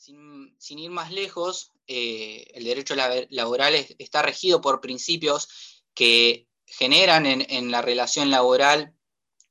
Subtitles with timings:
[0.00, 7.70] Sin, ir más lejos, eh, el derecho laboral está regido por principios que generan en,
[7.70, 8.94] la relación laboral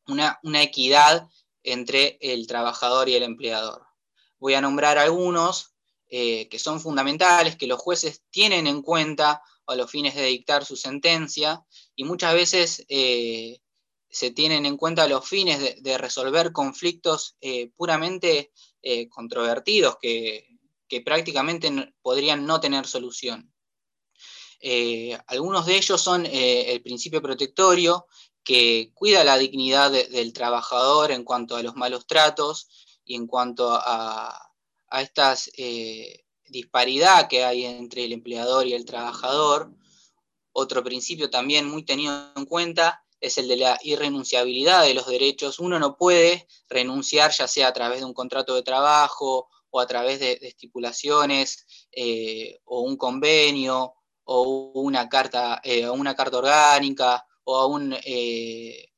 [0.07, 1.29] una, equidad
[1.61, 3.85] entre el trabajador y el empleador.
[4.39, 5.75] Voy a nombrar algunos
[6.07, 10.65] eh, que son fundamentales, que los jueces tienen en cuenta a los fines de dictar
[10.65, 11.63] su sentencia
[11.95, 13.59] y muchas veces eh,
[14.09, 17.37] se tienen en cuenta los fines de, resolver conflictos
[17.75, 18.51] puramente
[19.09, 20.45] controvertidos que,
[21.05, 23.53] prácticamente podrían no tener solución.
[25.27, 28.07] algunos de ellos son el principio protectorio,
[28.43, 33.71] que cuida la dignidad del trabajador en cuanto a los malos tratos y en cuanto
[33.71, 34.49] a,
[34.89, 39.71] a esta eh, disparidad que hay entre el empleador y el trabajador.
[40.51, 45.59] Otro principio también muy tenido en cuenta es el de la irrenunciabilidad de los derechos.
[45.59, 49.87] Uno no puede renunciar ya sea a través de un contrato de trabajo o a
[49.87, 53.93] través de, estipulaciones eh, o un convenio
[54.23, 57.95] o una carta, eh, una carta orgánica o a un,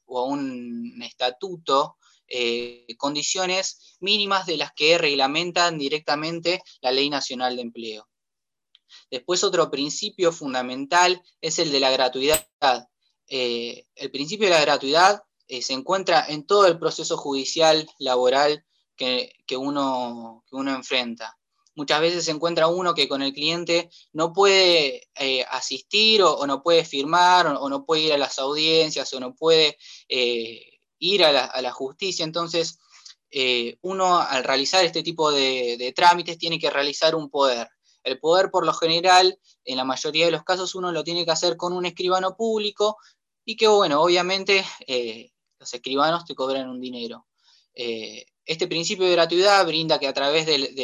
[0.06, 1.98] o a un estatuto
[2.34, 8.08] eh, condiciones mínimas de las que reglamentan directamente la Ley Nacional de Empleo.
[9.10, 12.48] Después otro principio fundamental es el de la gratuidad.
[13.34, 18.66] Eh, el principio de la gratuidad eh, se encuentra en todo el proceso judicial laboral
[18.96, 21.36] que, uno, uno enfrenta
[21.74, 25.10] muchas veces se encuentra uno que con el cliente no puede
[25.50, 29.78] asistir o, no puede firmar o, no puede ir a las audiencias o no puede
[31.02, 32.24] ir a la, justicia.
[32.24, 32.80] Entonces,
[33.30, 37.70] eh, uno al realizar este tipo de, trámites tiene que realizar un poder.
[38.04, 41.32] El poder, por lo general, en la mayoría de los casos, uno lo tiene que
[41.32, 42.98] hacer con un escribano público
[43.46, 47.28] y que, bueno, obviamente eh, los escribanos te cobran un dinero.
[47.74, 50.76] Eh, este principio de gratuidad brinda que a través del,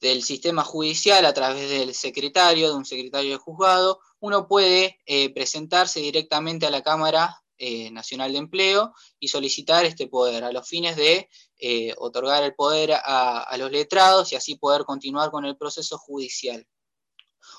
[0.00, 4.98] del, sistema judicial, a través del secretario, de un secretario de juzgado, uno puede
[5.34, 10.68] presentarse directamente a la Cámara eh, Nacional de Empleo y solicitar este poder a los
[10.68, 15.56] fines de eh, otorgar el poder a, los letrados y así poder continuar con el
[15.56, 16.66] proceso judicial.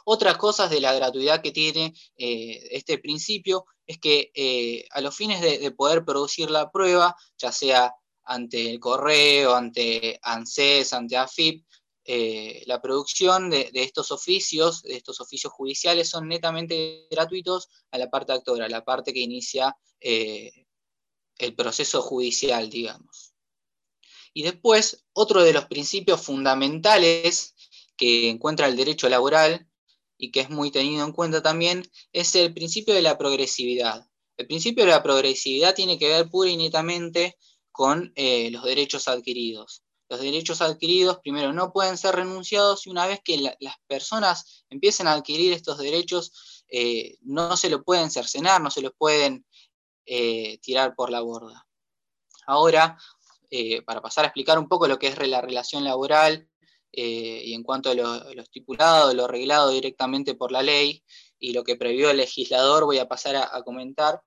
[0.06, 5.42] Otras cosas de la gratuidad que tiene eh, este principio es que a los fines
[5.42, 7.94] de, poder producir la prueba, ya sea
[8.24, 11.66] ante el correo, ante ANSES, ante AFIP,
[12.09, 18.09] eh, la producción de, estos oficios, de estos oficios judiciales, son netamente gratuitos a la
[18.09, 20.66] parte actora, a la parte que inicia eh,
[21.38, 23.34] el proceso judicial, digamos.
[24.34, 27.54] Y después, otro de los principios fundamentales
[27.98, 29.67] que encuentra el derecho laboral
[30.18, 34.08] y que es muy tenido en cuenta también, es el principio de la progresividad.
[34.38, 37.38] El principio de la progresividad tiene que ver pura y netamente
[37.72, 43.06] con eh, los derechos adquiridos los derechos adquiridos, primero, no pueden ser renunciados y una
[43.06, 48.62] vez que las personas empiecen a adquirir estos derechos, eh, no se lo pueden cercenar,
[48.62, 49.46] no se los pueden
[50.06, 51.68] eh, tirar por la borda.
[52.46, 52.98] Ahora,
[53.86, 56.50] para pasar a explicar un poco lo que es la relación laboral
[57.06, 61.03] y en cuanto a lo, estipulado, lo arreglado directamente por la ley
[61.40, 64.22] y lo que previó el legislador, voy a pasar a comentar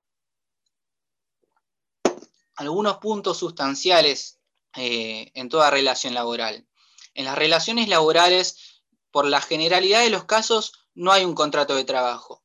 [2.55, 4.39] algunos puntos sustanciales
[4.75, 6.65] eh, en toda relación laboral.
[7.13, 11.83] En las relaciones laborales, por la generalidad de los casos, no hay un contrato de
[11.83, 12.43] trabajo.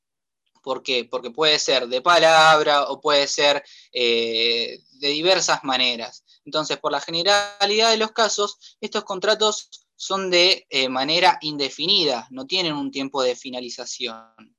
[0.63, 1.05] ¿Por qué?
[1.05, 6.25] Porque puede ser de palabra o puede ser eh, de diversas maneras.
[6.45, 12.47] Entonces, por la generalidad de los casos, estos contratos son de eh, manera indefinida, no
[12.47, 14.57] tienen un tiempo de finalización.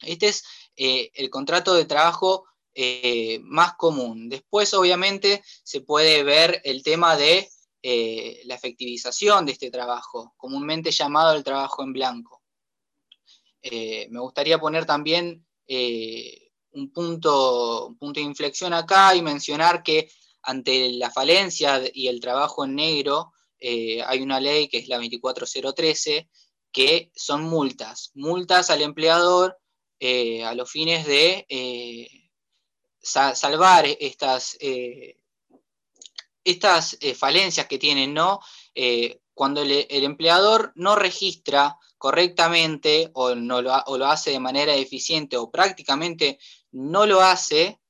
[0.00, 0.44] Este es
[0.76, 4.28] el contrato de trabajo eh, más común.
[4.28, 7.50] Después, obviamente, se puede ver el tema de
[7.82, 12.42] eh, la efectivización de este trabajo, comúnmente llamado el trabajo en blanco.
[13.60, 15.44] Eh, me gustaría poner también
[16.72, 20.10] un, punto, un punto de inflexión acá y mencionar que
[20.42, 26.28] ante la falencia y el trabajo en negro, hay una ley que es la 24013,
[26.72, 29.58] que son multas, multas al empleador
[30.00, 31.46] a los fines de
[33.02, 35.16] salvar estas, eh,
[36.44, 38.40] estas eh, falencias que tienen, ¿no?
[38.74, 44.74] Eh, cuando el, empleador no registra correctamente o, no lo, o, lo, hace de manera
[44.74, 46.38] eficiente o prácticamente
[46.72, 47.80] no lo hace,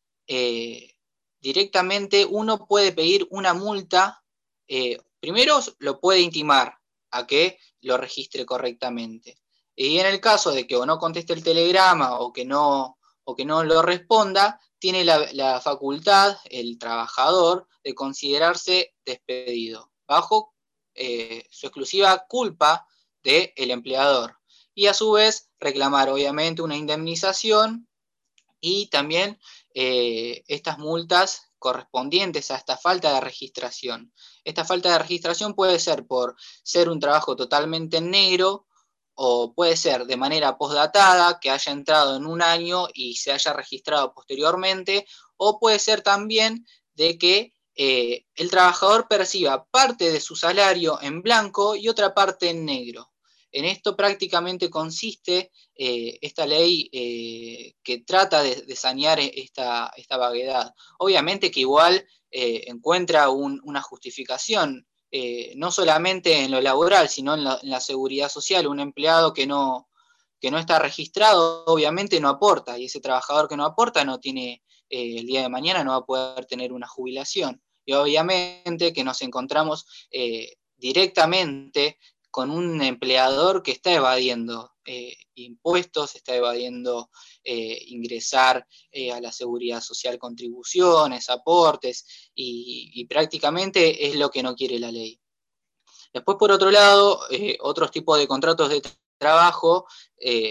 [1.40, 4.22] directamente uno puede pedir una multa,
[5.20, 6.76] primero lo puede intimar
[7.10, 9.38] a que lo registre correctamente.
[9.76, 13.36] Y en el caso de que o no conteste el telegrama o que no, o
[13.36, 20.54] que no lo responda, tiene la, facultad, el trabajador, de considerarse despedido, bajo
[21.50, 22.86] su exclusiva culpa
[23.22, 24.36] del empleador.
[24.74, 27.88] Y a su vez reclamar obviamente una indemnización
[28.60, 29.38] y también
[29.74, 34.12] estas multas correspondientes a esta falta de registración.
[34.44, 38.66] Esta falta de registración puede ser por ser un trabajo totalmente negro
[39.14, 43.52] o puede ser de manera postdatada, que haya entrado en un año y se haya
[43.52, 45.06] registrado posteriormente,
[45.36, 51.20] o puede ser también de que eh, el trabajador perciba parte de su salario en
[51.20, 53.10] blanco y otra parte en negro.
[53.52, 60.72] En esto prácticamente consiste eh, esta ley eh, que trata de, sanear esta, esta, vaguedad.
[60.98, 64.86] Obviamente que igual eh, encuentra una justificación,
[65.56, 68.68] no solamente en lo laboral, sino en la, seguridad social.
[68.68, 69.88] Un empleado que no,
[70.40, 74.62] que no está registrado, obviamente no aporta, y ese trabajador que no aporta no tiene,
[74.88, 77.60] el día de mañana no va a poder tener una jubilación.
[77.84, 79.84] Y obviamente que nos encontramos
[80.76, 81.98] directamente
[82.30, 87.10] con un empleador que está evadiendo eh, impuestos, está evadiendo
[87.44, 94.54] eh, ingresar eh, a la seguridad social contribuciones, aportes, y, prácticamente es lo que no
[94.54, 95.20] quiere la ley.
[96.12, 97.20] Después, por otro lado,
[97.60, 98.82] otros tipos de contratos de
[99.18, 99.86] trabajo,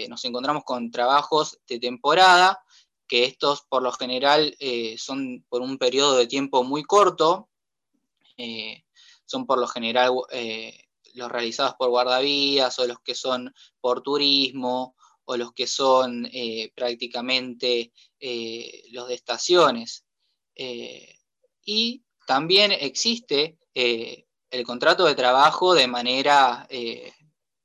[0.08, 2.62] nos encontramos con trabajos de temporada,
[3.06, 4.56] que estos por lo general
[4.96, 7.50] son por un periodo de tiempo muy corto,
[9.26, 10.12] son por lo general
[11.14, 16.72] los realizados por guardavías o los que son por turismo o los que son eh,
[16.74, 20.04] prácticamente eh, los de estaciones.
[20.54, 21.16] Eh,
[21.64, 26.66] y también existe el contrato de trabajo de manera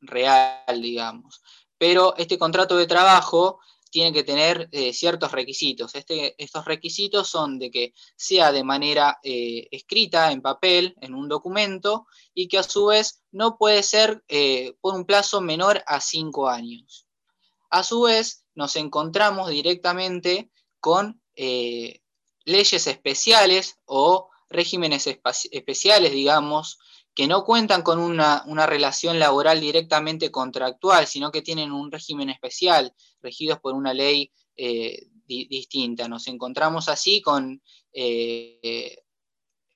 [0.02, 1.42] real, digamos.
[1.78, 3.60] Pero este contrato de trabajo
[3.96, 5.96] tiene que tener eh, ciertos requisitos.
[5.96, 11.30] Este, estos requisitos son de que sea de manera eh, escrita en papel, en un
[11.30, 16.02] documento, y que a su vez no puede ser eh, por un plazo menor a
[16.02, 17.08] cinco años.
[17.70, 20.52] A su vez, nos encontramos directamente
[20.82, 26.80] con leyes especiales o regímenes especiales, digamos,
[27.16, 32.94] que no cuentan con una, relación laboral directamente contractual, sino que tienen un régimen especial,
[33.22, 36.10] regidos por una ley eh, distinta.
[36.10, 37.62] Nos encontramos así con
[37.94, 39.02] eh,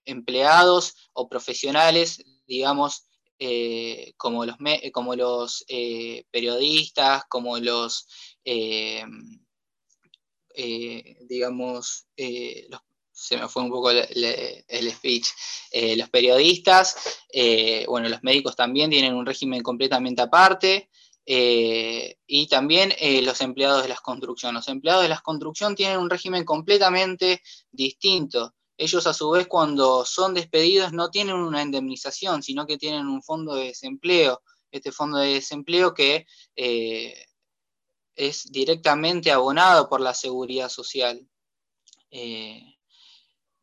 [0.03, 3.05] empleados o profesionales, digamos,
[3.39, 4.57] eh, como los,
[4.91, 5.65] como los
[6.29, 8.05] periodistas, como los,
[11.29, 12.81] digamos, los
[13.19, 15.27] se me fue un poco el, speech.
[15.71, 20.89] Eh, los periodistas, eh, bueno, los médicos también tienen un régimen completamente aparte.
[21.25, 22.91] Eh, y también
[23.23, 24.61] los empleados de las construcciones.
[24.61, 28.55] Los empleados de las construcciones tienen un régimen completamente distinto.
[28.77, 33.21] Ellos a su vez cuando son despedidos no tienen una indemnización, sino que tienen un
[33.21, 34.41] fondo de desempleo.
[34.71, 36.25] Este fondo de desempleo que
[38.15, 41.27] es directamente abonado por la seguridad social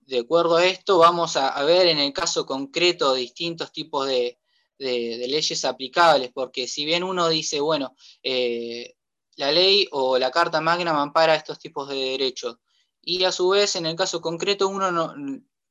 [0.06, 4.38] de acuerdo a esto, vamos a, ver en el caso concreto distintos tipos de,
[4.78, 8.94] leyes aplicables, porque si bien uno dice, bueno, eh,
[9.36, 12.58] la ley o la Carta Magna ampara estos tipos de derechos,
[13.02, 15.14] y a su vez en el caso concreto uno no,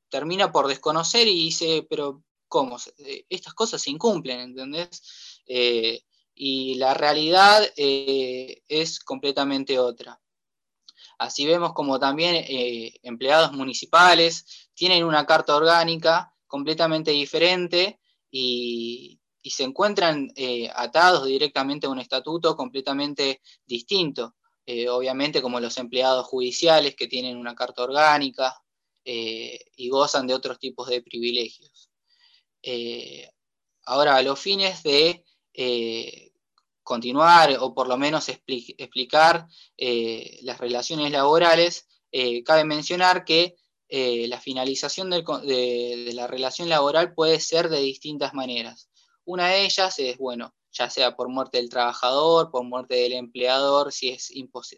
[0.10, 2.78] termina por desconocer y dice, pero ¿cómo?
[2.98, 5.42] Eh, estas cosas se incumplen, ¿entendés?
[5.46, 6.02] Eh,
[6.34, 10.20] y la realidad es completamente otra.
[11.18, 19.64] Así vemos como también eh, empleados municipales tienen una carta orgánica completamente diferente y, se
[19.64, 24.36] encuentran eh, atados directamente a un estatuto completamente distinto.
[24.66, 28.60] Eh, obviamente como los empleados judiciales que tienen una carta orgánica
[29.04, 31.92] y gozan de otros tipos de privilegios.
[33.86, 35.24] ahora, a los fines de
[36.86, 43.56] continuar o por lo menos explicar eh, las relaciones laborales, eh, cabe mencionar que
[43.90, 48.88] eh, la finalización de, la relación laboral puede ser de distintas maneras.
[49.26, 53.92] Una de ellas es, bueno, ya sea por muerte del trabajador, por muerte del empleador,
[53.92, 54.32] si es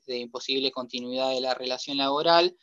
[0.05, 2.55] de imposible continuidad de la relación laboral,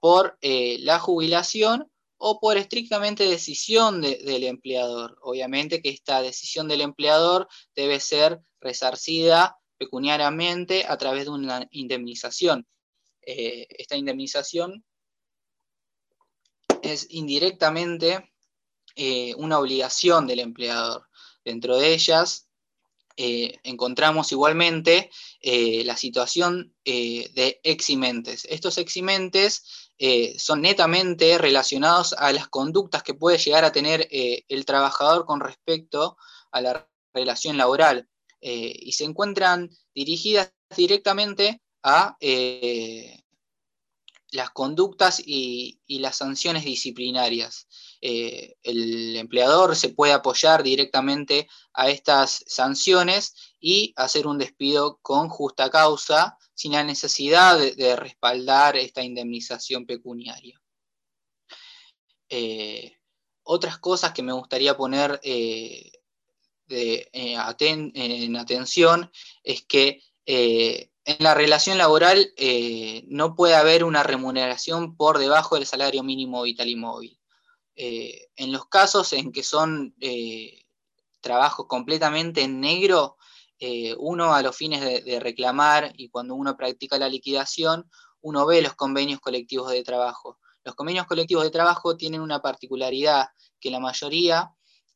[0.00, 1.91] por la jubilación
[2.24, 5.18] o por estrictamente decisión del empleador.
[5.22, 12.68] Obviamente que esta decisión del empleador debe ser resarcida pecuniariamente a través de una indemnización.
[13.22, 14.84] Eh, esta indemnización
[16.80, 18.32] es indirectamente
[18.94, 21.08] eh, una obligación del empleador.
[21.44, 22.48] Dentro de ellas
[23.16, 25.10] eh, encontramos igualmente
[25.42, 28.46] la situación de eximentes.
[28.48, 29.81] Estos eximentes
[30.38, 36.16] son netamente relacionados a las conductas que puede llegar a tener el trabajador con respecto
[36.50, 38.08] a la relación laboral
[38.40, 42.16] y se encuentran dirigidas directamente a
[44.32, 47.68] las conductas y, las sanciones disciplinarias.
[48.00, 55.28] Eh, el empleador se puede apoyar directamente a estas sanciones y hacer un despido con
[55.28, 60.60] justa causa sin la necesidad de, respaldar esta indemnización pecuniaria.
[62.30, 62.96] Eh,
[63.42, 65.92] otras cosas que me gustaría poner eh,
[66.68, 69.10] en atención
[69.44, 70.00] es que
[71.04, 76.42] en la relación laboral eh, no puede haber una remuneración por debajo del salario mínimo
[76.42, 77.18] vital y móvil.
[77.74, 80.64] Eh, en los casos en que son eh,
[81.20, 83.16] trabajos completamente en negro,
[83.98, 87.88] uno a los fines de, reclamar y cuando uno practica la liquidación,
[88.20, 90.40] uno ve los convenios colectivos de trabajo.
[90.64, 93.28] Los convenios colectivos de trabajo tienen una particularidad
[93.60, 94.50] que la mayoría,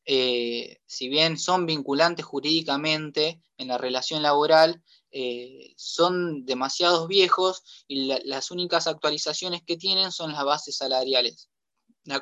[0.05, 8.51] si bien son vinculantes jurídicamente en la relación laboral, eh, son demasiados viejos y las
[8.51, 11.49] únicas actualizaciones que tienen son las bases salariales,
[12.05, 12.15] de,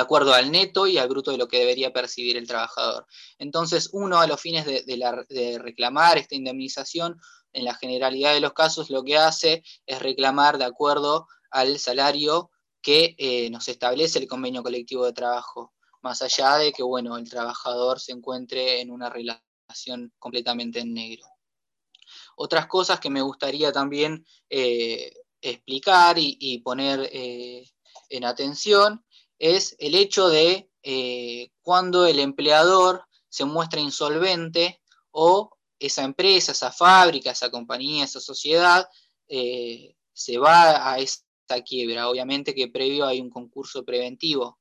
[0.00, 3.06] acuerdo al neto y al bruto de lo que debería percibir el trabajador.
[3.38, 7.20] Entonces, uno a los fines de, reclamar esta indemnización,
[7.52, 12.50] en la generalidad de los casos lo que hace es reclamar de acuerdo al salario
[12.80, 17.28] que eh, nos establece el convenio colectivo de trabajo, más allá de que bueno, el
[17.28, 21.29] trabajador se encuentre en una relación completamente en negro.
[22.42, 27.68] Otras cosas que me gustaría también eh, explicar y, poner eh,
[28.08, 29.04] en atención
[29.38, 34.80] es el hecho de eh, cuando el empleador se muestra insolvente
[35.10, 38.88] o esa empresa, esa fábrica, esa compañía, esa sociedad
[39.28, 41.20] se va a esa
[41.62, 42.08] quiebra.
[42.08, 44.58] Obviamente que previo hay un concurso preventivo,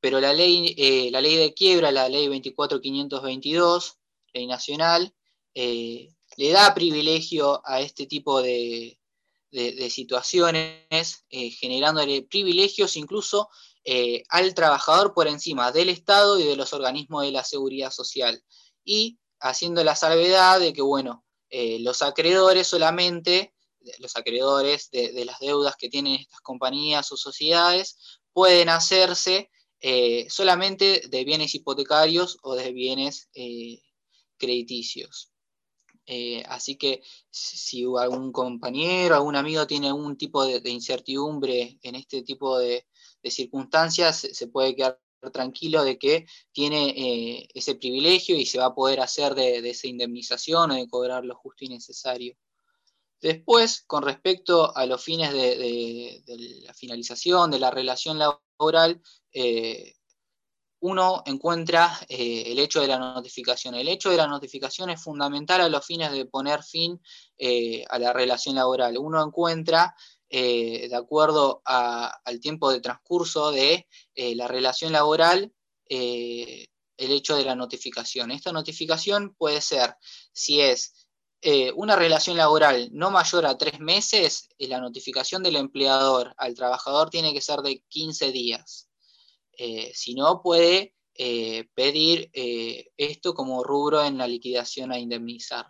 [0.00, 0.74] pero la ley,
[1.12, 3.98] la ley de quiebra, la ley 24522,
[4.32, 5.14] ley nacional,
[6.36, 8.98] le da privilegio a este tipo de,
[9.90, 13.50] situaciones, eh, generándole privilegios incluso
[13.84, 18.42] eh, al trabajador por encima del Estado y de los organismos de la seguridad social.
[18.82, 23.52] Y haciendo la salvedad de que, bueno, eh, los acreedores solamente,
[23.98, 27.98] los acreedores de, las deudas que tienen estas compañías o sociedades,
[28.32, 29.50] pueden hacerse
[30.28, 33.28] solamente de bienes hipotecarios o de bienes
[34.38, 35.32] crediticios.
[36.14, 42.20] Eh, así que si algún compañero, algún amigo tiene algún tipo de, incertidumbre en este
[42.22, 42.86] tipo de,
[43.24, 45.00] circunstancias, se puede quedar
[45.32, 49.86] tranquilo de que tiene eh, ese privilegio y se va a poder hacer de, esa
[49.86, 52.36] indemnización o de cobrar lo justo y necesario.
[53.22, 56.22] Después, con respecto a los fines de,
[56.66, 59.00] la finalización de la relación laboral,
[59.32, 59.94] eh,
[60.82, 63.76] uno encuentra eh, el hecho de la notificación.
[63.76, 67.00] El hecho de la notificación es fundamental a los fines de poner fin
[67.38, 68.98] eh, a la relación laboral.
[68.98, 69.94] Uno encuentra,
[70.28, 73.86] eh, de acuerdo al tiempo de transcurso de
[74.16, 75.52] la relación laboral,
[75.88, 78.32] el hecho de la notificación.
[78.32, 79.94] Esta notificación puede ser,
[80.32, 81.06] si es
[81.76, 87.32] una relación laboral no mayor a tres meses, la notificación del empleador al trabajador tiene
[87.32, 88.88] que ser de 15 días.
[89.64, 95.68] Eh, si no, puede eh, pedir eh, esto como rubro en la liquidación a indemnizar.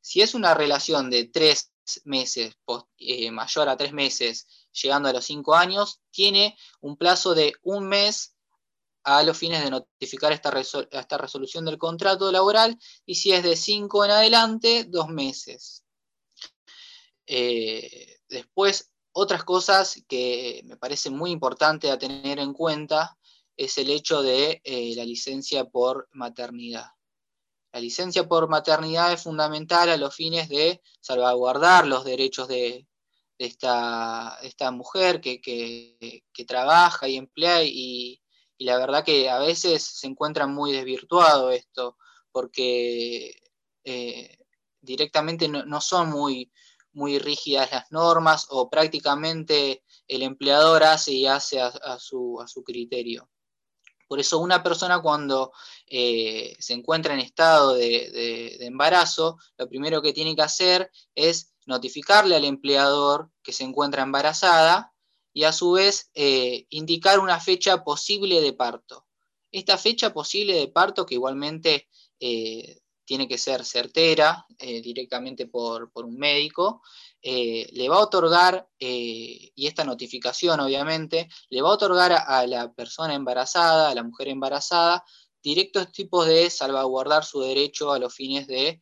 [0.00, 1.72] Si es una relación de tres
[2.04, 2.54] meses,
[3.32, 8.36] mayor a tres meses, llegando a los cinco años, tiene un plazo de un mes
[9.02, 13.56] a los fines de notificar esta, esta resolución del contrato laboral y si es de
[13.56, 15.84] cinco en adelante, dos meses.
[17.26, 23.18] después, otras cosas que me parece muy importante a tener en cuenta
[23.56, 26.86] es el hecho de eh, la licencia por maternidad.
[27.72, 32.86] La licencia por maternidad es fundamental a los fines de salvaguardar los derechos de,
[33.38, 34.38] esta,
[34.72, 35.40] mujer que,
[36.46, 38.20] trabaja y emplea y,
[38.58, 41.96] la verdad que a veces se encuentra muy desvirtuado esto
[42.30, 43.34] porque
[43.84, 44.36] eh,
[44.80, 46.52] directamente no, son muy,
[47.00, 53.30] muy rígidas las normas o prácticamente el empleador hace y hace a, su, criterio.
[54.06, 55.50] Por eso una persona cuando
[55.86, 62.36] eh, se encuentra en estado de, embarazo, lo primero que tiene que hacer es notificarle
[62.36, 64.92] al empleador que se encuentra embarazada
[65.32, 69.06] y a su vez eh, indicar una fecha posible de parto.
[69.52, 71.88] Esta fecha posible de parto, que igualmente
[72.18, 72.80] eh,
[73.10, 76.80] tiene que ser certera directamente por, un médico,
[77.20, 83.14] le va a otorgar, y esta notificación obviamente, le va a otorgar a, la persona
[83.14, 85.04] embarazada, a la mujer embarazada,
[85.42, 88.80] directos tipos de salvaguardar su derecho a los fines de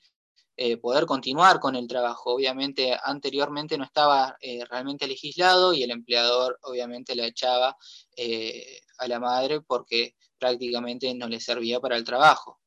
[0.61, 2.35] eh, poder continuar con el trabajo.
[2.35, 7.77] Obviamente anteriormente no estaba eh, realmente legislado y el empleador obviamente la echaba
[8.17, 12.59] eh, a la madre porque prácticamente no le servía para el trabajo.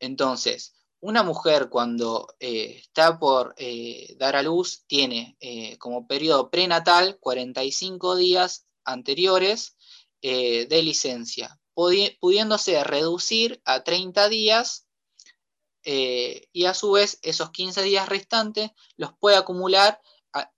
[0.00, 3.54] Entonces, una mujer cuando está por
[4.18, 5.38] dar a luz tiene
[5.78, 9.76] como periodo prenatal 45 días anteriores
[10.20, 14.86] de licencia, pudiéndose reducir a 30 días
[15.84, 20.00] eh, y a su vez esos 15 días restantes los puede acumular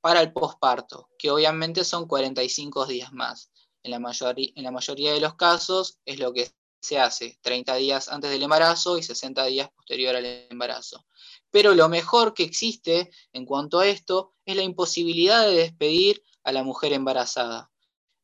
[0.01, 3.51] para el posparto, que obviamente son 45 días más.
[3.83, 6.51] En la, en la mayoría de los casos es lo que
[6.83, 11.07] se hace 30 días antes del embarazo y 60 días posterior al embarazo.
[11.51, 16.51] Pero lo mejor que existe en cuanto a esto es la imposibilidad de despedir a
[16.51, 17.71] la mujer embarazada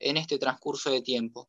[0.00, 1.48] en este transcurso de tiempo.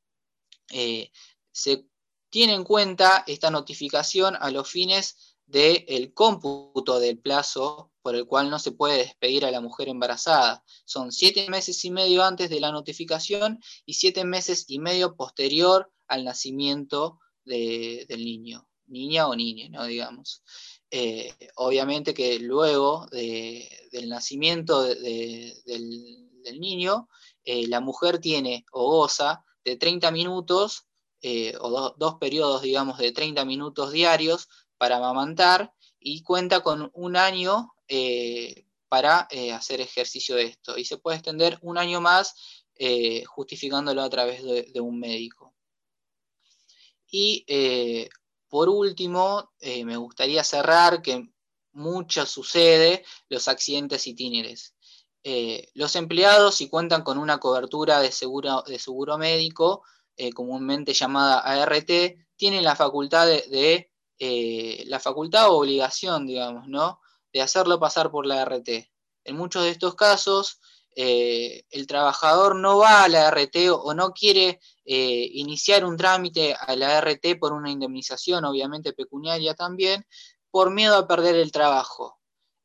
[0.72, 1.12] Eh,
[1.52, 1.88] se
[2.30, 8.52] tiene en cuenta esta notificación a los fines del cómputo del plazo por el cual
[8.52, 10.64] no se puede despedir a la mujer embarazada.
[10.86, 15.92] Son siete meses y medio antes de la notificación y siete meses y medio posterior
[16.10, 19.86] al nacimiento del niño, niña o niña, ¿no?
[19.86, 20.44] digamos.
[20.92, 25.54] Eh, obviamente que luego del nacimiento del,
[26.60, 27.08] niño,
[27.44, 30.88] eh, la mujer tiene o goza de 30 minutos
[31.22, 34.48] eh, o dos periodos, digamos, de 30 minutos diarios
[34.78, 37.74] para amamantar y cuenta con un año
[38.88, 40.78] para hacer ejercicio de esto.
[40.78, 42.36] Y se puede extender un año más
[43.28, 45.49] justificándolo a través de, un médico.
[47.12, 47.46] Y
[48.50, 51.30] por último, me gustaría cerrar que
[51.72, 54.76] mucho sucede los accidentes itinéricos.
[55.74, 59.84] los empleados, si cuentan con una cobertura de seguro, de médico,
[60.36, 61.90] comúnmente llamada ART,
[62.36, 63.90] tienen la facultad de
[64.20, 67.00] eh, la facultad o obligación, digamos, ¿no?
[67.32, 68.92] De hacerlo pasar por la RT.
[69.24, 70.60] En muchos de estos casos,
[71.02, 76.54] eh, el trabajador no va a la RT o, no quiere eh, iniciar un trámite
[76.54, 80.06] a la RT por una indemnización, obviamente pecuniaria también,
[80.52, 82.19] por miedo a perder el trabajo.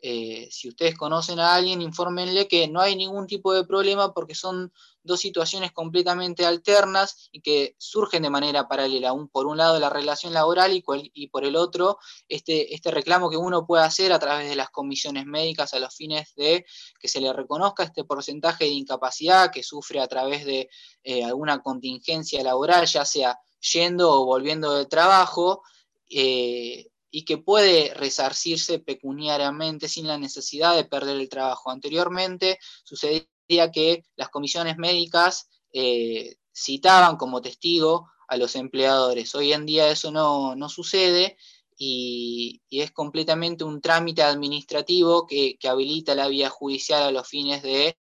[0.07, 4.35] Eh, si ustedes conocen a alguien, infórmenle que no hay ningún tipo de problema porque
[4.35, 4.71] son
[5.03, 9.15] dos situaciones completamente alternas y que surgen de manera paralela.
[9.15, 11.97] Un, por un lado la relación laboral y, por el otro
[12.29, 15.95] este, este, reclamo que uno puede hacer a través de las comisiones médicas a los
[15.95, 16.67] fines de
[17.01, 20.69] que se le reconozca este porcentaje de incapacidad que sufre a través de
[21.03, 23.39] eh, alguna contingencia laboral, ya sea
[23.73, 25.63] yendo o volviendo del trabajo.
[26.11, 31.71] Eh, y que puede resarcirse pecuniariamente sin la necesidad de perder el trabajo.
[31.71, 39.33] Anteriormente sucedía que las comisiones médicas eh, citaban como testigo a los empleadores.
[39.37, 41.37] Hoy en día eso no, sucede
[41.79, 47.97] y, es completamente un trámite administrativo que, habilita la vía judicial a los fines de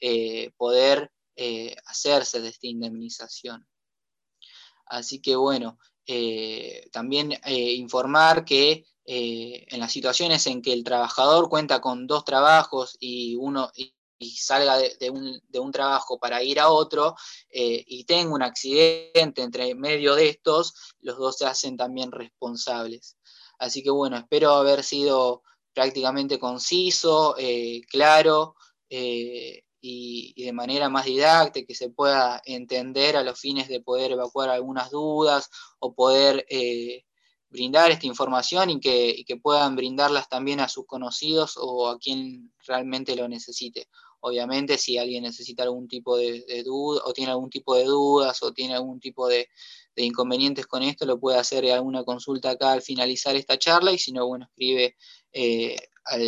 [0.00, 3.66] eh, poder eh, hacerse de esta indemnización.
[4.86, 5.76] Así que bueno,
[6.10, 12.06] eh, también eh, informar que eh, en las situaciones en que el trabajador cuenta con
[12.06, 13.94] dos trabajos y uno y,
[14.34, 17.14] salga de, un, trabajo para ir a otro
[17.50, 23.16] y tenga un accidente entre medio de estos, los dos se hacen también responsables.
[23.58, 25.42] Así que bueno, espero haber sido
[25.72, 27.36] prácticamente conciso,
[27.88, 28.56] claro
[29.80, 34.50] y, de manera más didáctica, que se pueda entender a los fines de poder evacuar
[34.50, 37.04] algunas dudas o poder eh,
[37.50, 43.16] brindar esta información y que, puedan brindarlas también a sus conocidos o a quien realmente
[43.16, 43.88] lo necesite.
[44.20, 48.52] Obviamente, si alguien necesita algún tipo de, duda o tiene algún tipo de dudas o
[48.52, 49.48] tiene algún tipo de,
[49.96, 54.12] inconvenientes con esto, lo puede hacer alguna consulta acá al finalizar esta charla y si
[54.12, 54.96] no, bueno, escribe
[55.32, 56.22] eh, al,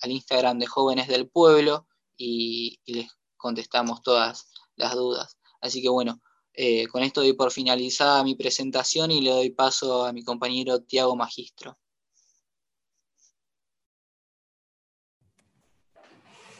[0.00, 1.86] al Instagram de Jóvenes del Pueblo
[2.20, 5.38] y, les contestamos todas las dudas.
[5.60, 6.20] Así que bueno,
[6.52, 10.82] eh, con esto doy por finalizada mi presentación y le doy paso a mi compañero
[10.82, 11.78] Tiago Magistro.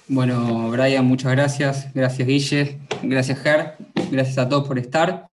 [0.09, 1.95] Bueno, Brian, muchas gracias.
[1.95, 2.81] Gracias, Guille.
[3.03, 3.77] Gracias, Ger.
[4.11, 5.31] Gracias a todos por estar.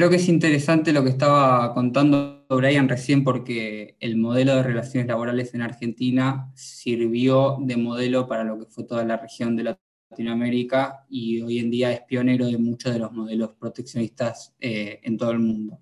[0.00, 5.06] Creo que es interesante lo que estaba contando Brian recién porque el modelo de relaciones
[5.06, 9.76] laborales en Argentina sirvió de modelo para lo que fue toda la región de
[10.10, 15.18] Latinoamérica y hoy en día es pionero de muchos de los modelos proteccionistas eh, en
[15.18, 15.78] todo el mundo.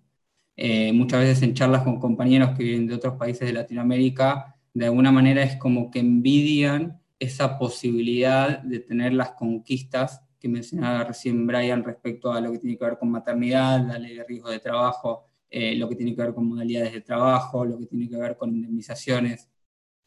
[0.57, 4.87] eh, muchas veces en charlas con compañeros que vienen de otros países de Latinoamérica, de
[4.87, 11.46] alguna manera es como que envidian esa posibilidad de tener las conquistas que mencionaba recién
[11.46, 14.61] Brian respecto a lo que tiene que ver con maternidad, la ley de riesgo de
[14.61, 18.16] trabajo, eh, lo que tiene que ver con modalidades de trabajo, lo que tiene que
[18.16, 19.48] ver con indemnizaciones.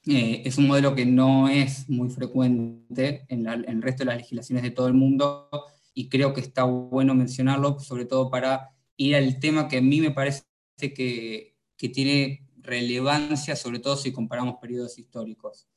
[0.08, 4.18] Eh, es un modelo que no es muy frecuente en, en, el resto de las
[4.18, 5.50] legislaciones de todo el mundo
[5.94, 10.02] y creo que está bueno mencionarlo, sobre todo para ir al tema que a mí
[10.02, 10.46] me parece
[10.80, 15.68] que, que tiene relevancia, sobre todo si comparamos periodos históricos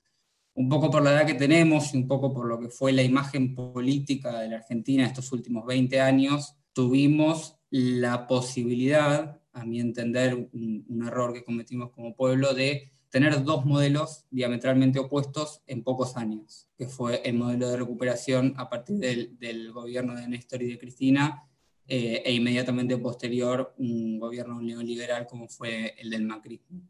[0.55, 3.03] un poco por la edad que tenemos y un poco por lo que fue la
[3.03, 10.49] imagen política de la Argentina estos últimos 20 años, tuvimos la posibilidad, a mi entender,
[10.53, 16.69] un, error que cometimos como pueblo, de tener dos modelos diametralmente opuestos en pocos años,
[16.77, 21.49] que fue el modelo de recuperación a partir del, gobierno de Néstor y de Cristina,
[21.87, 26.81] eh, e inmediatamente posterior un gobierno neoliberal como fue el del macrismo.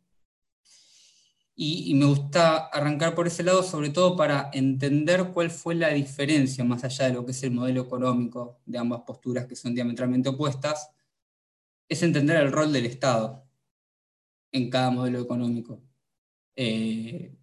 [1.57, 6.65] Y, me gusta arrancar por ese lado, sobre todo para entender cuál fue la diferencia,
[6.65, 10.29] más allá de lo que es el modelo económico de ambas posturas que son diametralmente
[10.31, 10.91] opuestas,
[11.89, 13.47] es entender el rol del Estado
[14.53, 15.83] en cada modelo económico.
[16.57, 17.37] Eh,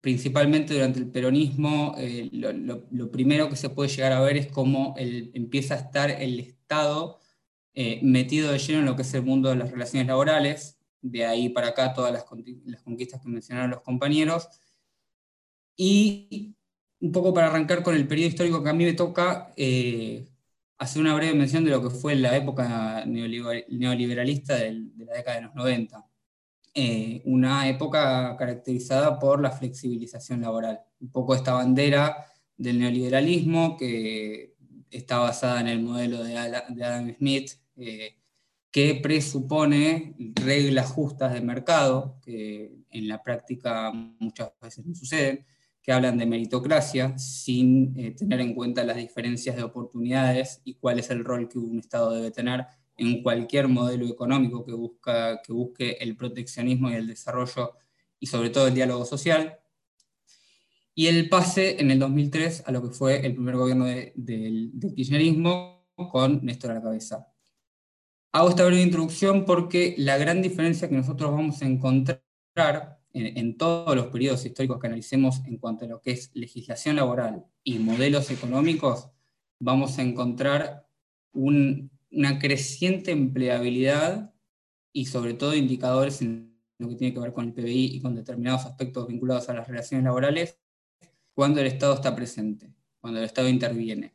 [0.00, 4.94] principalmente durante el peronismo, eh, lo, primero que se puede llegar a ver es cómo
[4.98, 7.20] empieza a estar el Estado
[7.72, 10.73] eh, metido de lleno en lo que es el mundo de las relaciones laborales,
[11.04, 14.48] de ahí para acá todas las, conquistas que mencionaron los compañeros.
[15.76, 16.56] Y
[17.00, 20.28] un poco para arrancar con el periodo histórico que a mí me toca, eh,
[20.78, 25.42] hacer una breve mención de lo que fue la época neoliberalista de la década de
[25.42, 26.08] los 90.
[26.74, 30.80] Eh, una época caracterizada por la flexibilización laboral.
[31.00, 34.54] Un poco esta bandera del neoliberalismo que
[34.90, 38.16] está basada en el modelo de, Adam Smith, eh,
[38.74, 45.46] que presupone reglas justas de mercado, que en la práctica muchas veces no suceden,
[45.80, 50.98] que hablan de meritocracia sin eh, tener en cuenta las diferencias de oportunidades y cuál
[50.98, 55.52] es el rol que un Estado debe tener en cualquier modelo económico que, busca, que
[55.52, 57.74] busque el proteccionismo y el desarrollo
[58.18, 59.56] y sobre todo el diálogo social.
[60.96, 65.86] Y el pase en el 2003 a lo que fue el primer gobierno del kirchnerismo
[66.10, 67.33] con Néstor a la cabeza.
[68.34, 73.94] Hago esta breve introducción porque la gran diferencia que nosotros vamos a encontrar en, todos
[73.94, 78.32] los periodos históricos que analicemos en cuanto a lo que es legislación laboral y modelos
[78.32, 79.08] económicos,
[79.60, 80.84] vamos a encontrar
[81.32, 84.34] una creciente empleabilidad
[84.92, 88.16] y sobre todo indicadores en lo que tiene que ver con el PBI y con
[88.16, 90.58] determinados aspectos vinculados a las relaciones laborales,
[91.34, 94.12] cuando el Estado está presente, cuando el Estado interviene.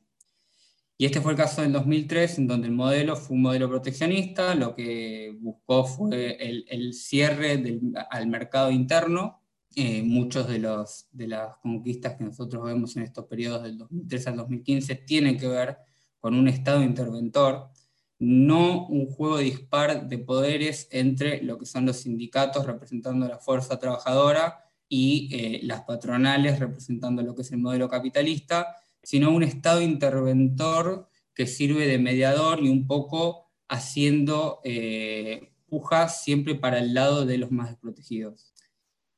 [1.01, 4.53] Y este fue el caso del 2003, en donde el modelo fue un modelo proteccionista,
[4.53, 7.63] lo que buscó fue el, cierre
[8.09, 9.41] al mercado interno.
[9.77, 14.27] Eh, muchos de, los, de las conquistas que nosotros vemos en estos periodos del 2003
[14.27, 15.77] al 2015 tienen que ver
[16.19, 17.69] con un Estado interventor,
[18.17, 23.79] no un juego dispar de poderes entre lo que son los sindicatos representando la fuerza
[23.79, 28.75] trabajadora y eh, las patronales representando lo que es el modelo capitalista,
[29.09, 36.53] sino un Estado interventor que sirve de mediador y un poco haciendo eh, pujas siempre
[36.53, 38.53] para el lado de los más desprotegidos.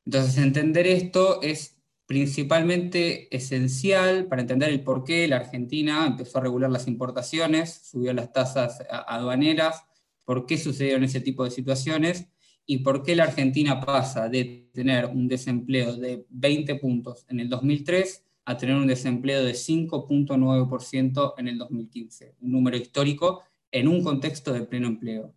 [0.06, 6.44] Entonces, entender esto es principalmente esencial para entender el por qué la Argentina empezó a
[6.44, 9.84] regular las importaciones, subió las tasas aduaneras,
[10.24, 12.28] por qué sucedieron ese tipo de situaciones
[12.66, 17.50] y por qué la Argentina pasa de tener un desempleo de 20 puntos en el
[17.50, 24.04] 2003 a tener un desempleo de 5.9% en el 2015, un número histórico en un
[24.04, 25.34] contexto de pleno empleo.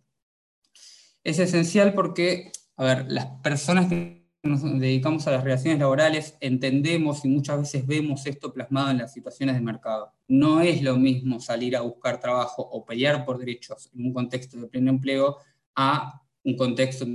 [1.23, 7.25] Es esencial porque, a ver, las personas que nos dedicamos a las relaciones laborales entendemos
[7.25, 10.13] y muchas veces vemos esto plasmado en las situaciones de mercado.
[10.27, 14.57] No es lo mismo salir a buscar trabajo o pelear por derechos en un contexto
[14.59, 15.37] de pleno empleo
[15.75, 17.05] a un contexto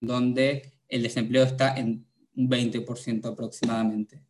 [0.00, 4.29] donde el desempleo está en un 20% aproximadamente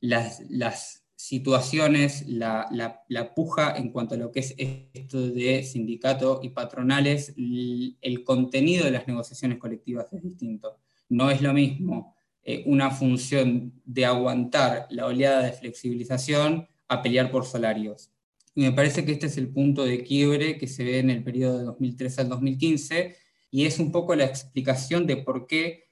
[0.00, 4.54] las, situaciones, la, puja en cuanto a lo que es
[4.92, 10.78] esto de sindicato y patronales, el, contenido de las negociaciones colectivas es distinto.
[11.08, 17.30] No es lo mismo eh, una función de aguantar la oleada de flexibilización a pelear
[17.30, 18.10] por salarios.
[18.54, 21.22] Y me parece que este es el punto de quiebre que se ve en el
[21.22, 23.16] periodo de 2003 al 2015
[23.50, 25.90] y es un poco la explicación de por qué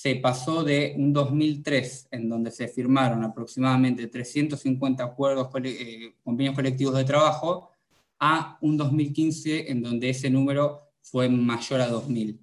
[0.00, 6.96] se pasó de un 2003 en donde se firmaron aproximadamente 350 acuerdos, eh, convenios colectivos
[6.96, 7.72] de trabajo,
[8.20, 12.38] a un 2015 en donde ese número fue mayor a 2.000.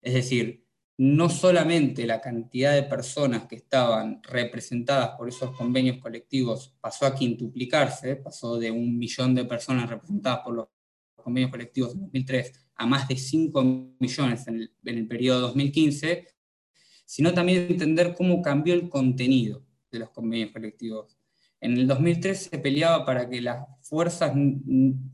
[0.00, 0.64] Es decir,
[0.96, 7.14] no solamente la cantidad de personas que estaban representadas por esos convenios colectivos pasó a
[7.14, 10.68] quintuplicarse, pasó de un millón de personas representadas por los
[11.14, 13.64] convenios colectivos en 2003 a más de 5
[13.98, 16.39] millones en el, en el periodo 2015,
[17.10, 21.18] sino también entender cómo cambió el contenido de los convenios colectivos.
[21.60, 24.32] En el 2003 se peleaba para que las fuerzas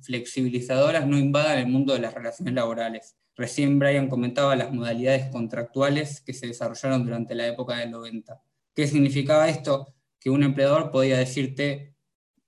[0.02, 3.16] flexibilizadoras no invadan el mundo de las relaciones laborales.
[3.34, 8.42] Recién Brian comentaba las modalidades contractuales que se desarrollaron durante la época del 90.
[8.74, 9.94] ¿Qué significaba esto?
[10.20, 11.94] Que un empleador podía decirte,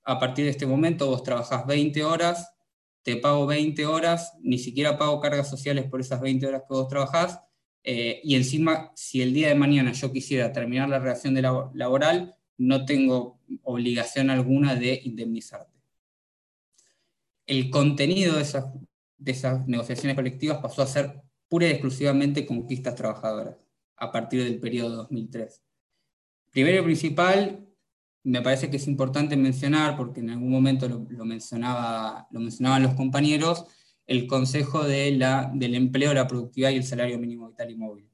[0.04, 2.52] a partir de este momento vos trabajás 20 horas,
[3.02, 6.88] te pago 20 horas, ni siquiera pago cargas sociales por esas 20 horas que vos
[6.88, 7.40] trabajás,
[7.84, 12.36] eh, y encima, si el día de mañana yo quisiera terminar la relación de laboral,
[12.58, 15.78] no tengo obligación alguna de indemnizarte.
[17.46, 18.66] El contenido de esas,
[19.16, 23.56] de esas negociaciones colectivas pasó a ser pura y exclusivamente conquistas trabajadoras
[23.96, 25.62] a partir del periodo 2003.
[26.50, 27.68] Primero y principal,
[28.24, 32.94] me parece que es importante mencionar, porque en algún momento lo, mencionaba, lo mencionaban los
[32.94, 33.64] compañeros,
[34.08, 38.08] el Consejo de la, del Empleo, la Productividad y el Salario Mínimo Vital y Móvil.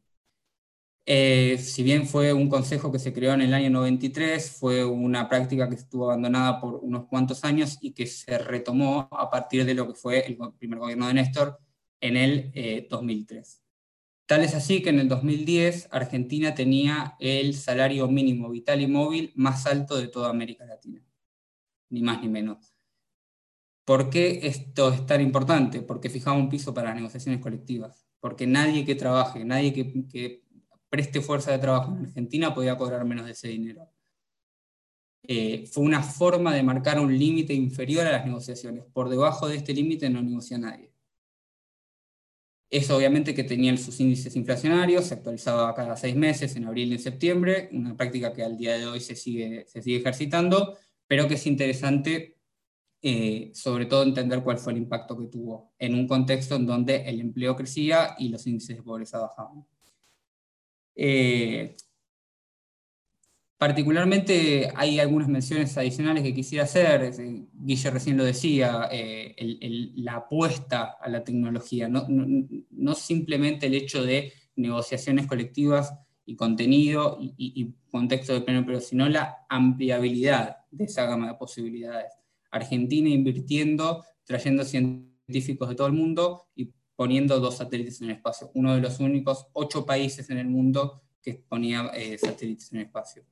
[1.07, 5.29] Eh, si bien fue un consejo que se creó en el año 93, fue una
[5.29, 9.75] práctica que estuvo abandonada por unos cuantos años y que se retomó a partir de
[9.75, 11.59] lo que fue el primer gobierno de Néstor
[12.01, 13.57] en el 2003.
[13.57, 13.61] Eh,
[14.27, 19.33] Tal es así que en el 2010 Argentina tenía el salario mínimo vital y móvil
[19.37, 21.03] más alto de toda América Latina,
[21.91, 22.74] ni más ni menos.
[23.85, 25.83] ¿Por qué esto es tan importante?
[25.83, 30.43] Porque fijaba un piso para las negociaciones colectivas, porque nadie que trabaje, nadie que,
[30.89, 33.91] preste fuerza de trabajo en Argentina podía cobrar menos de ese dinero.
[35.25, 38.85] Eh, fue una forma de marcar un límite inferior a las negociaciones.
[38.93, 40.93] Por debajo de este límite no negocia nadie.
[42.71, 46.95] Eso obviamente que tenían sus índices inflacionarios, se actualizaba cada seis meses, en abril y
[46.95, 51.29] en septiembre, una práctica que al día de hoy se sigue, se sigue ejercitando, pero
[51.29, 52.34] que es interesante
[53.07, 57.03] eh, sobre todo entender cuál fue el impacto que tuvo en un contexto en donde
[57.05, 59.63] el empleo crecía y los índices de pobreza bajaban.
[60.97, 61.77] Eh,
[63.59, 67.13] particularmente hay algunas menciones adicionales que quisiera hacer,
[67.53, 69.37] Guille recién lo decía, eh,
[69.97, 75.93] la apuesta a la tecnología, no, no, simplemente el hecho de negociaciones colectivas
[76.25, 81.35] y contenido y, y contexto de pleno empleo, sino la ampliabilidad de esa gama de
[81.35, 82.24] posibilidades.
[82.55, 88.51] Argentina invirtiendo, trayendo científicos de todo el mundo y poniendo dos satélites en el espacio,
[88.55, 92.87] uno de los únicos ocho países en el mundo que ponía eh, satélites en el
[92.87, 93.25] espacio.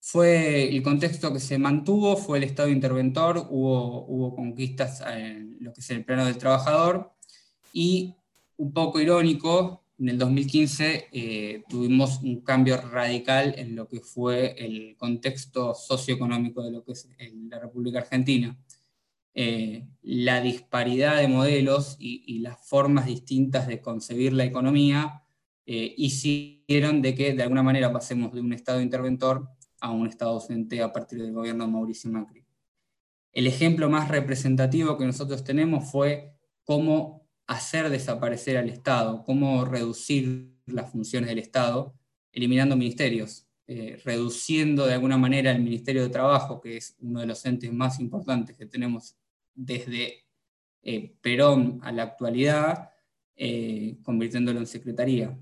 [0.00, 5.72] Fue el contexto que se mantuvo, fue el Estado interventor, hubo, hubo conquistas en lo
[5.72, 7.12] que es el plano del trabajador,
[7.72, 8.14] y
[8.56, 14.54] un poco irónico, en el 2015 eh, tuvimos un cambio radical en lo que fue
[14.58, 17.08] el contexto socioeconómico de lo que es
[17.48, 18.58] la República Argentina.
[19.34, 25.22] Eh, la disparidad de modelos y, las formas distintas de concebir la economía
[25.66, 29.48] eh, hicieron de que de alguna manera pasemos de un Estado interventor
[29.80, 32.44] a un Estado ausente a partir del gobierno de Mauricio Macri.
[33.32, 40.56] El ejemplo más representativo que nosotros tenemos fue cómo hacer desaparecer al Estado, cómo reducir
[40.66, 41.94] las funciones del Estado,
[42.32, 47.26] eliminando ministerios, eh, reduciendo de alguna manera el Ministerio de Trabajo, que es uno de
[47.26, 49.16] los entes más importantes que tenemos
[49.54, 50.26] desde
[50.82, 52.90] eh, Perón a la actualidad,
[53.36, 55.38] eh, convirtiéndolo en secretaría.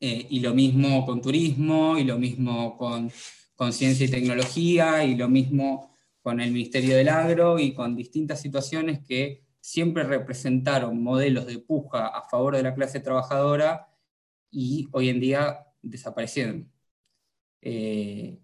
[0.00, 3.10] y lo mismo con turismo, y lo mismo con,
[3.54, 8.42] con ciencia y tecnología, y lo mismo con el Ministerio del Agro, y con distintas
[8.42, 13.88] situaciones que siempre representaron modelos de puja a favor de la clase trabajadora
[14.50, 16.70] y hoy en día desaparecieron.
[17.62, 18.38] Eh,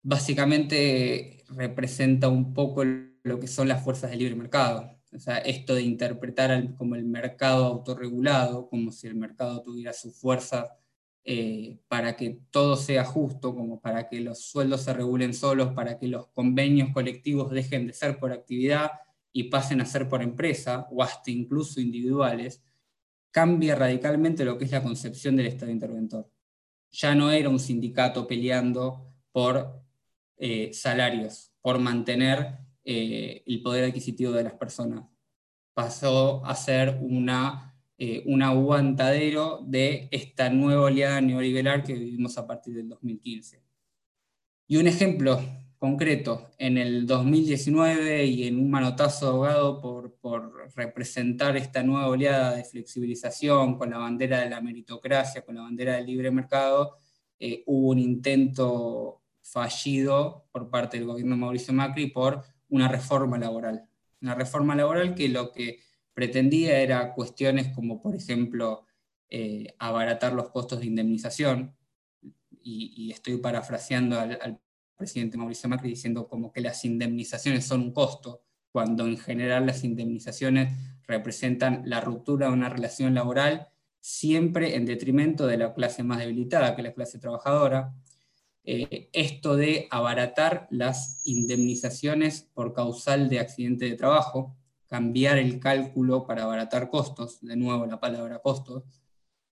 [0.00, 4.96] básicamente representa un poco lo que son las fuerzas del libre mercado.
[5.12, 10.12] O sea, esto de interpretar como el mercado autorregulado, como si el mercado tuviera su
[10.12, 10.78] fuerza
[11.24, 15.98] eh, para que todo sea justo, como para que los sueldos se regulen solos, para
[15.98, 18.92] que los convenios colectivos dejen de ser por actividad
[19.32, 22.62] y pasen a ser por empresa o hasta incluso individuales,
[23.30, 26.30] cambia radicalmente lo que es la concepción del Estado interventor.
[26.90, 29.84] Ya no era un sindicato peleando por
[30.36, 35.04] eh, salarios, por mantener eh, el poder adquisitivo de las personas.
[35.74, 42.46] Pasó a ser una, eh, un aguantadero de esta nueva oleada neoliberal que vivimos a
[42.46, 43.62] partir del 2015.
[44.66, 45.40] Y un ejemplo
[45.80, 52.54] concreto, en el 2019 y en un manotazo ahogado por, por, representar esta nueva oleada
[52.54, 56.98] de flexibilización con la bandera de la meritocracia, con la bandera del libre mercado,
[57.38, 63.38] eh, hubo un intento fallido por parte del gobierno de Mauricio Macri por una reforma
[63.38, 63.88] laboral.
[64.20, 65.80] Una reforma laboral que lo que
[66.12, 68.84] pretendía era cuestiones como, por ejemplo,
[69.30, 71.74] eh, abaratar los costos de indemnización,
[72.62, 74.60] y, estoy parafraseando al
[75.00, 79.82] presidente Mauricio Macri diciendo como que las indemnizaciones son un costo, cuando en general las
[79.82, 80.72] indemnizaciones
[81.08, 86.74] representan la ruptura de una relación laboral siempre en detrimento de la clase más debilitada,
[86.74, 87.92] que es la clase trabajadora.
[88.62, 96.26] Eh, esto de abaratar las indemnizaciones por causal de accidente de trabajo, cambiar el cálculo
[96.26, 98.84] para abaratar costos, de nuevo la palabra costos,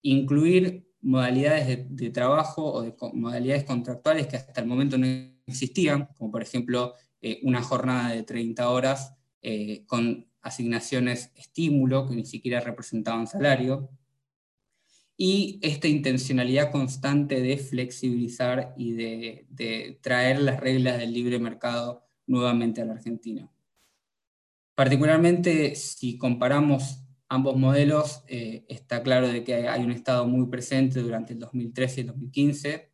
[0.02, 5.06] incluir modalidades de, trabajo o de modalidades contractuales que hasta el momento no
[5.48, 12.14] existían, como por ejemplo eh, una jornada de 30 horas eh, con asignaciones estímulo que
[12.14, 13.90] ni siquiera representaban salario,
[15.20, 22.80] y esta intencionalidad constante de flexibilizar y de, traer las reglas del libre mercado nuevamente
[22.80, 23.50] a la Argentina.
[24.76, 31.00] Particularmente si comparamos ambos modelos, eh, está claro de que hay un Estado muy presente
[31.00, 32.87] durante el 2013 y el 2015,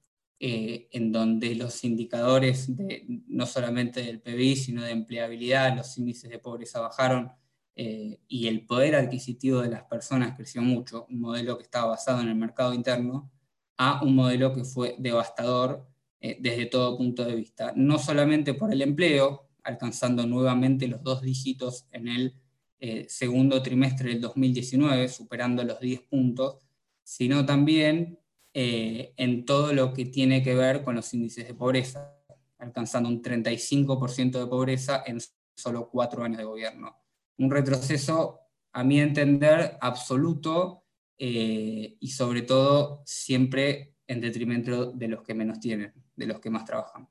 [0.47, 6.29] eh, en donde los indicadores de, no solamente del PBI, sino de empleabilidad, los índices
[6.31, 7.33] de pobreza bajaron
[7.77, 12.21] eh, y el poder adquisitivo de las personas creció mucho, un modelo que estaba basado
[12.21, 13.31] en el mercado interno,
[13.77, 15.89] a un modelo que fue devastador
[16.21, 21.87] desde todo punto de vista, no solamente por el empleo, alcanzando nuevamente los dos dígitos
[21.91, 22.35] en el
[22.81, 26.59] eh, segundo trimestre del 2019, superando los 10 puntos,
[27.03, 28.19] sino también
[28.55, 32.17] eh, en todo lo que tiene que ver con los índices de pobreza,
[32.59, 35.19] alcanzando un 35% de pobreza en
[35.55, 36.97] solo cuatro años de gobierno.
[37.37, 38.41] Un retroceso,
[38.73, 40.85] a mi entender, absoluto
[41.19, 46.51] eh, y sobre todo siempre en detrimento de los que menos tienen, de los que
[46.51, 47.09] más trabajan.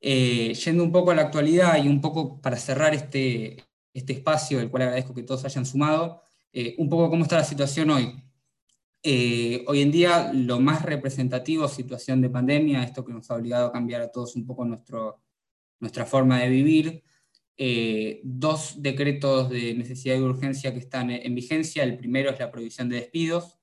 [0.00, 3.56] yendo un poco a la actualidad y un poco para cerrar este,
[3.92, 7.44] este espacio, del cual agradezco que todos hayan sumado, eh, un poco cómo está la
[7.44, 8.24] situación hoy.
[9.02, 13.68] Eh, hoy en día lo más representativo, situación de pandemia, esto que nos ha obligado
[13.68, 15.22] a cambiar a todos un poco nuestro,
[15.80, 17.02] nuestra forma de vivir,
[17.56, 21.82] eh, dos decretos de necesidad y urgencia que están en vigencia.
[21.84, 23.58] El primero es la prohibición de despidos.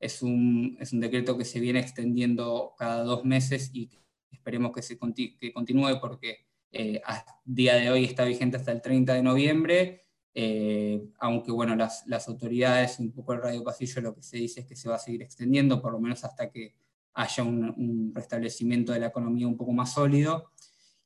[0.00, 3.90] Es un, es un decreto que se viene extendiendo cada dos meses y
[4.30, 8.80] esperemos que, se que continúe porque eh, a día de hoy está vigente hasta el
[8.80, 10.01] 30 de noviembre,
[10.34, 14.60] eh, aunque bueno, las, las, autoridades, un poco el radio pasillo, lo que se dice
[14.60, 16.74] es que se va a seguir extendiendo, por lo menos hasta que
[17.14, 20.50] haya un, restablecimiento de la economía un poco más sólido.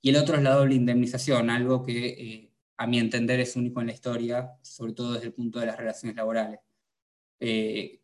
[0.00, 3.80] Y el otro es la doble indemnización, algo que eh, a mi entender es único
[3.80, 6.60] en la historia, sobre todo desde el punto de las relaciones laborales.
[7.40, 8.00] y,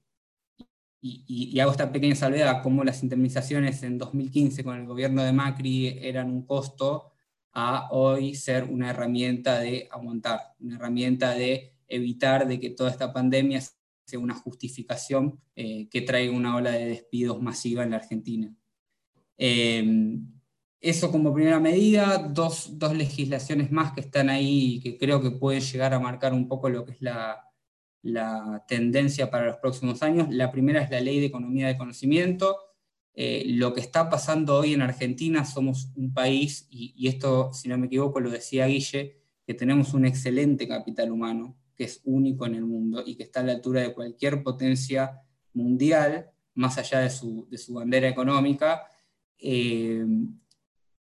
[1.00, 5.98] y, hago esta pequeña salvedad, como las indemnizaciones en 2015 con el gobierno de Macri
[6.00, 7.11] eran un costo,
[7.52, 13.12] a hoy ser una herramienta de aguantar, una herramienta de evitar de que toda esta
[13.12, 13.60] pandemia
[14.04, 18.54] sea una justificación eh, que traiga una ola de despidos masiva en la Argentina.
[19.36, 20.26] Em,
[20.80, 25.30] eso como primera medida, dos, dos, legislaciones más que están ahí y que creo que
[25.30, 27.48] pueden llegar a marcar un poco lo que es la,
[28.02, 30.28] la tendencia para los próximos años.
[30.30, 32.56] La primera es la ley de economía de conocimiento,
[33.14, 37.76] eh, lo que está pasando hoy en Argentina, somos un país, y, esto, si no
[37.76, 42.54] me equivoco, lo decía Guille, que tenemos un excelente capital humano, que es único en
[42.54, 45.20] el mundo y que está a la altura de cualquier potencia
[45.52, 48.84] mundial, más allá de su, bandera económica,
[49.38, 50.06] eh,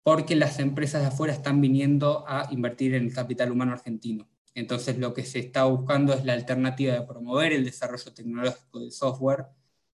[0.02, 4.28] porque las empresas de afuera están viniendo a invertir en el capital humano argentino.
[4.54, 8.92] Entonces lo que se está buscando es la alternativa de promover el desarrollo tecnológico del
[8.92, 9.46] software,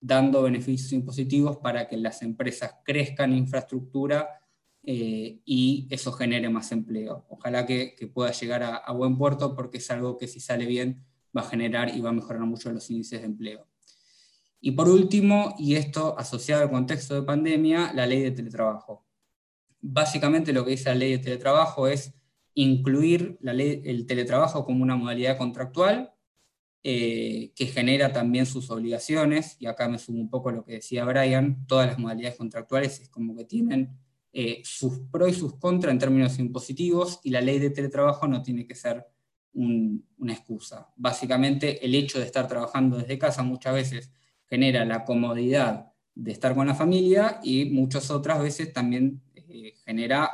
[0.02, 4.42] dando beneficios impositivos para que las empresas crezcan infraestructura
[4.84, 7.26] eh, y eso genere más empleo.
[7.30, 11.06] Ojalá que, pueda llegar a, buen puerto porque es algo que si sale bien
[11.38, 13.68] va a generar y va a mejorar mucho los índices de empleo.
[14.60, 19.06] Y por último, y esto asociado al contexto de pandemia, la ley de teletrabajo.
[19.80, 22.14] Básicamente lo que dice la ley de teletrabajo es
[22.56, 26.11] incluir la ley, el teletrabajo como una modalidad contractual
[26.84, 30.74] eh, que genera también sus obligaciones, y acá me sumo un poco a lo que
[30.74, 33.92] decía Brian, todas las modalidades contractuales es como que tienen
[34.34, 38.42] eh, sus pros y sus contras en términos impositivos, y la ley de teletrabajo no
[38.42, 39.06] tiene que ser
[39.54, 40.88] una excusa.
[40.96, 44.12] Básicamente, el hecho de estar trabajando desde casa muchas veces
[44.46, 50.30] genera la comodidad de estar con la familia y muchas otras veces también eh, genera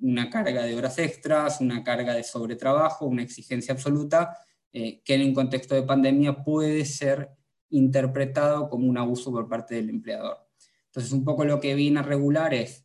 [0.00, 4.36] una carga de horas extras, una carga de sobretrabajo, una exigencia absoluta,
[4.72, 7.30] eh, que en un contexto de pandemia puede ser
[7.70, 10.38] interpretado como un abuso por parte del empleador.
[10.86, 12.84] Entonces, un poco lo que viene a regular es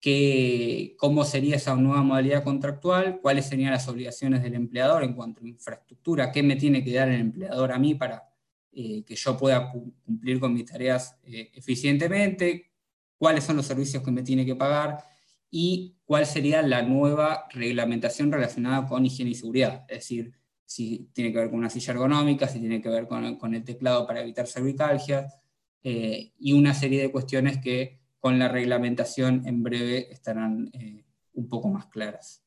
[0.00, 5.44] que, cómo sería esa nueva modalidad contractual, cuáles serían las obligaciones del empleador en cuanto
[5.44, 8.28] a infraestructura, qué me tiene que dar el empleador a mí para
[8.72, 9.72] eh, que yo pueda
[10.04, 12.72] cumplir con mis tareas eh, eficientemente,
[13.16, 15.02] cuáles son los servicios que me tiene que pagar
[15.50, 19.86] y cuál sería la nueva reglamentación relacionada con higiene y seguridad.
[19.88, 20.32] Es decir,
[20.66, 24.06] si tiene que ver con una silla ergonómica, si tiene que ver con, el teclado
[24.06, 25.28] para evitar cervicalgia
[25.82, 31.04] eh, y una serie de cuestiones que con la reglamentación en breve estarán eh,
[31.34, 32.42] un poco más claras.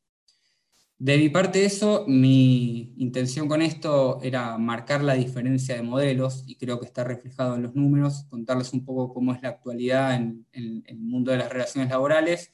[0.97, 6.57] De mi parte eso, mi intención con esto era marcar la diferencia de modelos y
[6.57, 10.45] creo que está reflejado en los números, contarles un poco cómo es la actualidad en
[10.51, 12.51] el mundo de las relaciones laborales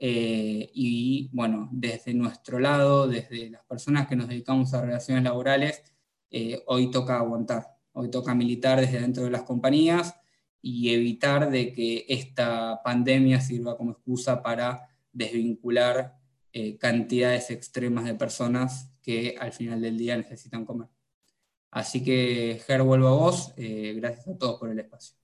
[0.00, 5.82] eh, y bueno, desde nuestro lado, desde las personas que nos dedicamos a relaciones laborales,
[6.30, 10.14] eh, hoy toca aguantar, hoy toca militar desde dentro de las compañías
[10.62, 16.16] y evitar de que esta pandemia sirva como excusa para desvincular
[16.52, 20.88] eh, cantidades extremas de personas que al final del día necesitan comer.
[21.70, 23.52] Así que, Ger, vuelvo a vos.
[23.56, 25.16] gracias a todos por el espacio.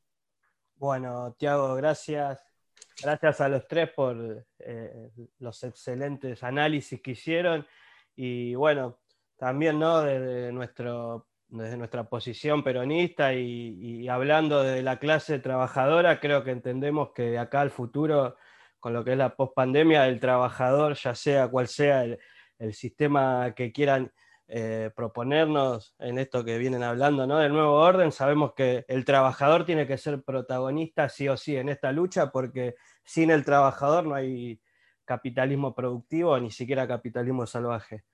[0.76, 2.53] Bueno, Tiago, gracias.
[3.02, 7.66] Gracias a los tres por eh, los excelentes análisis que hicieron
[8.14, 9.00] y bueno,
[9.36, 10.02] también ¿no?
[10.02, 17.10] desde, nuestro, desde nuestra posición peronista y, hablando de la clase trabajadora, creo que entendemos
[17.12, 18.36] que acá al futuro,
[18.78, 23.72] con lo que es la pospandemia, el trabajador, ya sea cual sea el sistema que
[23.72, 24.12] quieran
[24.46, 27.38] eh, proponernos en esto que vienen hablando, ¿no?
[27.38, 31.70] Del nuevo orden, sabemos que el trabajador tiene que ser protagonista sí o sí en
[31.70, 32.74] esta lucha, porque
[33.04, 34.60] sin el trabajador no hay
[35.06, 38.04] capitalismo productivo, ni siquiera capitalismo salvaje.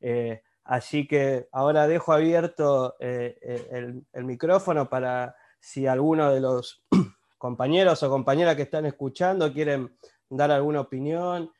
[0.00, 3.38] Eh, así que ahora dejo abierto eh,
[3.70, 6.84] el, el, micrófono para si alguno de los
[7.38, 9.96] compañeros o compañeras que están escuchando quieren
[10.28, 11.50] dar alguna opinión,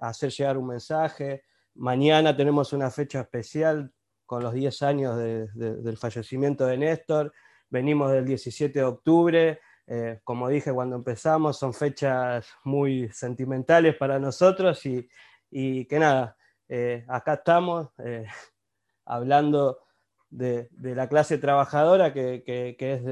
[0.00, 1.44] hacer llegar un mensaje.
[1.78, 3.92] Mañana tenemos una fecha especial
[4.26, 7.32] con los 10 años del fallecimiento de Néstor.
[7.70, 9.60] Venimos del 17 de octubre.
[9.86, 15.08] Eh, como dije cuando empezamos, son fechas muy sentimentales para nosotros y,
[15.86, 16.36] que nada,
[16.68, 18.26] eh, acá estamos eh,
[19.06, 19.78] hablando
[20.30, 22.42] de, la clase trabajadora que,
[22.76, 23.04] es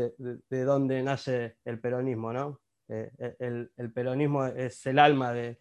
[0.51, 2.33] de, donde nace el peronismo.
[2.33, 2.61] ¿no?
[2.89, 5.57] El, el, peronismo es el alma de,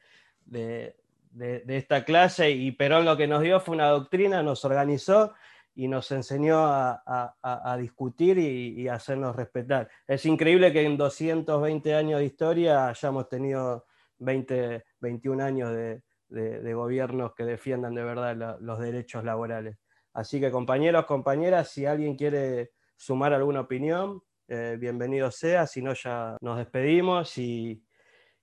[1.36, 5.34] de, esta clase y Perón lo que nos dio fue una doctrina, nos organizó
[5.76, 9.90] y nos enseñó a, discutir y, a hacernos respetar.
[10.08, 13.86] Es increíble que en 220 años de historia hayamos tenido
[14.20, 19.78] 20, 21 años de, gobiernos que defiendan de verdad los derechos laborales.
[20.14, 25.94] Así que compañeros, compañeras, si alguien quiere sumar alguna opinión, eh, bienvenido sea, si no
[25.94, 27.85] ya nos despedimos y,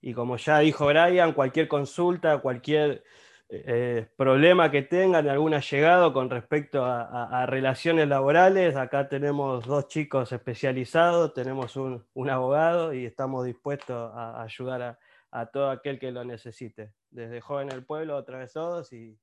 [0.03, 3.05] y como ya dijo Brian, cualquier consulta, cualquier
[3.49, 10.33] eh, problema que tengan, algún allegado con respecto a, relaciones laborales, acá tenemos dos chicos
[10.33, 14.99] especializados, tenemos un, abogado y estamos dispuestos a, ayudar
[15.31, 16.93] a, todo aquel que lo necesite.
[17.11, 19.17] Desde Joven el Pueblo, otra vez todos y,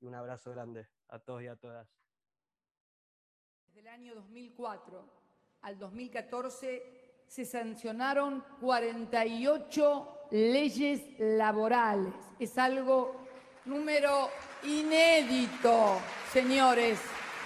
[0.00, 1.86] y un abrazo grande a todos y a todas.
[3.66, 5.20] Desde el año 2004
[5.62, 6.99] al 2014
[7.30, 12.12] se sancionaron 48 leyes laborales.
[12.40, 13.24] Es algo
[13.66, 14.28] número
[14.64, 16.00] inédito,
[16.32, 16.98] señores.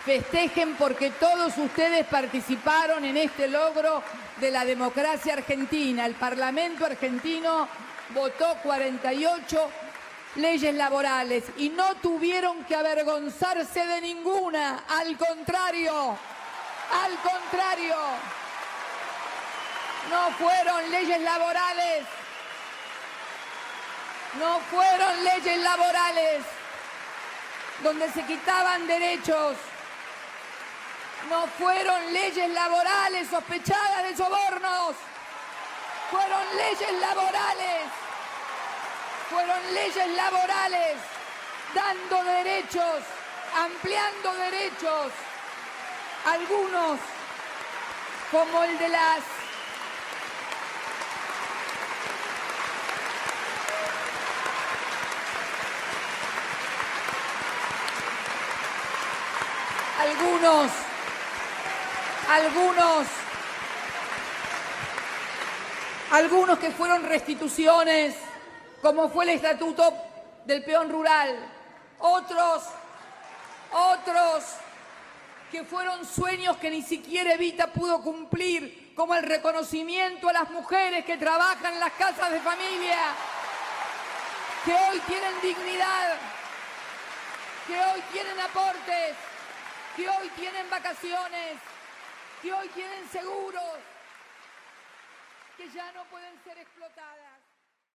[0.07, 4.03] Festejen porque todos ustedes participaron en este logro
[4.41, 6.07] de la democracia argentina.
[6.07, 7.69] El Parlamento argentino
[8.15, 9.69] votó 48
[10.37, 14.85] leyes laborales y no tuvieron que avergonzarse de ninguna.
[14.89, 16.17] Al contrario,
[16.91, 17.97] al contrario.
[20.11, 22.05] No fueron leyes laborales.
[24.39, 26.45] No fueron leyes laborales
[27.83, 29.57] donde se quitaban derechos.
[31.29, 34.95] No fueron leyes laborales sospechadas de sobornos.
[36.11, 37.83] Fueron leyes laborales.
[39.31, 40.97] Fueron leyes laborales
[41.75, 43.03] dando derechos,
[43.57, 45.13] ampliando derechos.
[46.27, 46.99] Algunos,
[48.31, 49.34] como el de las
[60.05, 60.71] algunos,
[62.31, 63.07] algunos,
[66.11, 68.15] algunos que fueron restituciones,
[68.83, 69.95] como fue el estatuto
[70.45, 71.35] del peón rural,
[72.01, 72.65] otros,
[73.73, 74.45] otros
[75.51, 81.05] que fueron sueños que ni siquiera Evita pudo cumplir, como el reconocimiento a las mujeres
[81.05, 82.99] que trabajan en las casas de familia,
[84.65, 86.17] que hoy tienen dignidad,
[87.67, 89.17] que hoy tienen aportes,
[89.97, 91.59] que hoy tienen vacaciones,
[92.43, 93.79] que hoy tienen seguros,
[95.57, 97.34] que ya no pueden ser explotadas.